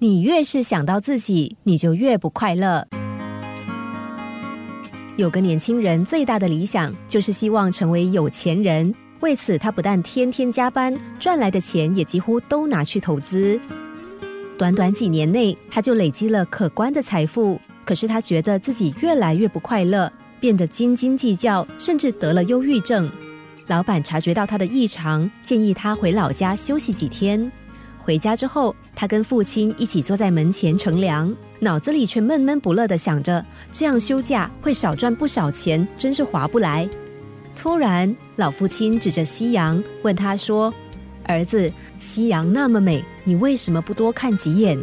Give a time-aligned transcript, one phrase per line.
[0.00, 2.86] 你越是想到自己，你就越不快乐。
[5.16, 13.58] 有个年轻人最大的理想就是希望成为有钱人，为此他不但天天加班，赚来的钱也几乎都拿去投资。
[14.56, 17.60] 短短几年内，他就累积了可观的财富。
[17.84, 23.10] 可是他觉得自己越来越不快乐，变得斤斤计较，甚至得了忧郁症。
[23.66, 27.50] 老板察觉到他的异常，建议他回老家休息几天。
[28.08, 36.88] 回家之后，他跟父亲一起坐在门前乘凉，脑子里却闷闷不乐的想着：这样休假会少赚不少钱，真是划不来。
[37.54, 40.72] 突然，老父亲指着夕阳问他说
[41.24, 44.78] ：“儿子，夕阳那么美，你为什么不多看几眼？”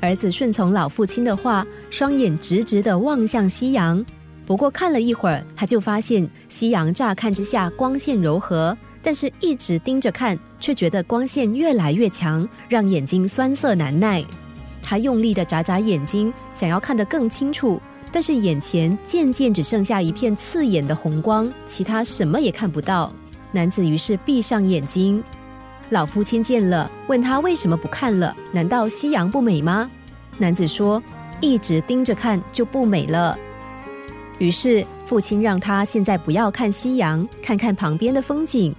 [0.00, 4.02] 儿子顺从老父亲的话，双眼直直地望向夕阳。
[4.46, 8.74] 不过看了一会儿，他就发现夕阳乍看之下光线柔和。
[9.02, 14.24] 但是，一直盯着看，却觉得光线越来越强，让眼睛酸涩难耐。
[14.82, 17.80] 他用力的眨眨眼睛，想要看得更清楚，
[18.10, 23.12] 但是眼前渐渐只剩下一片刺眼的红光，其他什么也看不到。
[23.52, 25.22] 男子于是闭上眼睛。
[25.90, 28.36] 老父亲见了，问他为什么不看了？
[28.52, 29.90] 难道夕阳不美吗？
[30.36, 31.02] 男子说
[31.40, 33.38] ：“一直盯着看就不美了。”
[34.38, 38.74] 于是父亲让他现在不要看夕阳，看看旁边的风景。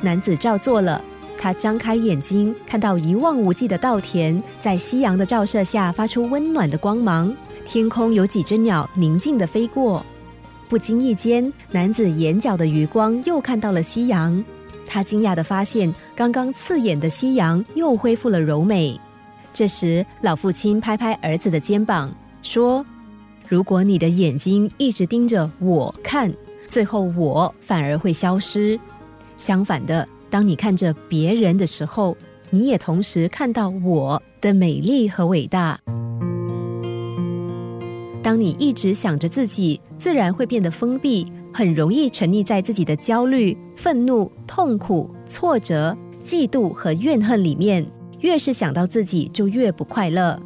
[0.00, 1.02] 男子照做了。
[1.38, 7.32] 他张开眼睛，看到一望无际的稻田，在夕阳的照射下发出温暖的光芒。
[7.64, 10.04] 天空有几只鸟宁静地飞过。
[10.68, 14.44] 不经意间，男子眼角的余光又看到了夕阳。
[14.84, 19.00] 他惊讶地发现，刚刚刺眼的夕阳又恢复了柔美。
[19.52, 22.84] 这时，老父亲拍拍儿子的肩膀，说
[23.50, 26.32] ：“如果你的眼睛一直盯着我看，
[26.68, 28.78] 最后我反而会消失。”
[29.38, 32.16] 相反的，当你看着别人的时候，
[32.50, 35.76] 你也同时看到我的美丽和伟大。
[38.22, 47.84] 当你一直想着自己，自然会变得封闭，很容易沉溺在自己的焦虑、愤怒、痛苦、挫折、嫉妒和怨恨里面。
[48.20, 50.40] 越是想到自己，就越不快乐。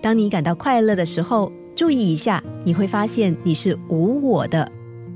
[0.00, 4.68] 当你感到快乐的时候，注意一下，你会发现你是无我的。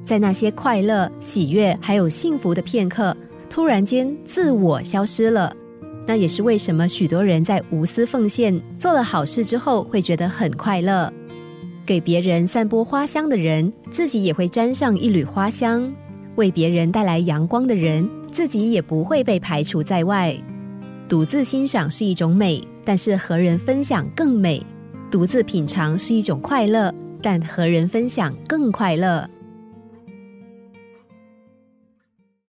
[0.04, 3.16] 在那些快乐、喜悦还有幸福的片刻，
[3.50, 5.52] 突然间自我消失了。
[6.06, 11.12] 那也是为什么许多人在无私奉献、做了好事之后，会觉得很快乐。
[11.84, 15.92] 给别人散播花香的人，自己也会沾上一缕花香；
[16.36, 20.32] 为别人带来阳光的人，自己也不会被排除在外。
[21.08, 24.64] 独自欣赏是一种美，但是和人分享更美；
[25.12, 26.90] 独自品尝是一种快乐，
[27.22, 29.28] 但和人分享更快乐。